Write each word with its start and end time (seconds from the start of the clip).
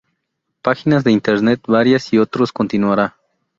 Páginas 0.63 1.03
de 1.03 1.11
Internet 1.11 1.61
varias 1.67 2.11
y 2.11 2.17
otros...continuara 2.17 3.17